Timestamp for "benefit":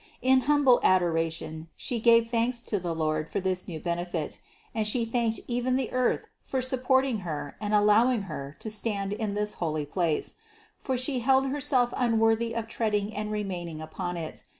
3.79-4.39